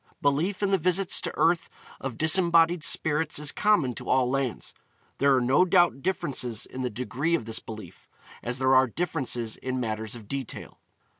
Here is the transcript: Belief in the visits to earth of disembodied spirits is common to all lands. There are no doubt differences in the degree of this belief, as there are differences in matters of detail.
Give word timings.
Belief 0.19 0.63
in 0.63 0.71
the 0.71 0.79
visits 0.79 1.21
to 1.21 1.31
earth 1.37 1.69
of 1.99 2.17
disembodied 2.17 2.83
spirits 2.83 3.37
is 3.37 3.51
common 3.51 3.93
to 3.93 4.09
all 4.09 4.27
lands. 4.27 4.73
There 5.19 5.35
are 5.35 5.41
no 5.41 5.63
doubt 5.63 6.01
differences 6.01 6.65
in 6.65 6.81
the 6.81 6.89
degree 6.89 7.35
of 7.35 7.45
this 7.45 7.59
belief, 7.59 8.09
as 8.41 8.57
there 8.57 8.73
are 8.75 8.87
differences 8.87 9.57
in 9.57 9.79
matters 9.79 10.15
of 10.15 10.27
detail. 10.27 10.79